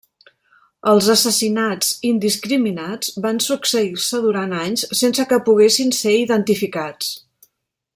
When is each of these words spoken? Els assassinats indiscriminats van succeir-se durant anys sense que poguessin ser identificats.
Els 0.91 1.09
assassinats 1.15 1.91
indiscriminats 2.13 3.13
van 3.27 3.43
succeir-se 3.49 4.25
durant 4.27 4.59
anys 4.63 4.89
sense 5.03 5.29
que 5.35 5.43
poguessin 5.51 5.97
ser 6.03 6.19
identificats. 6.27 7.17